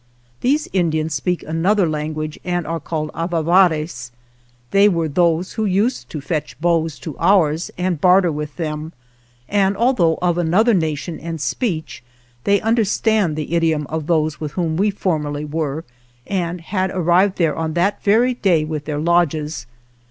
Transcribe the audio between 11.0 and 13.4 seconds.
and speech, they understand